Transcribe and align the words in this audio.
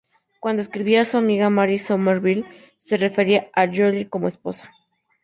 Cuando 0.39 0.63
escribía 0.63 1.01
a 1.01 1.05
su 1.05 1.17
amiga 1.17 1.51
Mary 1.51 1.77
Somerville 1.77 2.43
se 2.79 2.97
refería 2.97 3.51
a 3.53 3.65
Lloyd 3.67 4.07
como 4.09 4.23
'mi 4.25 4.29
esposa'. 4.29 4.71